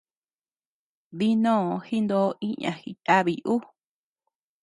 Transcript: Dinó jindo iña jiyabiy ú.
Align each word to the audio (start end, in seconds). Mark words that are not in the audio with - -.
Dinó 1.17 1.57
jindo 1.87 2.19
iña 2.49 2.71
jiyabiy 2.79 3.39
ú. 3.53 3.55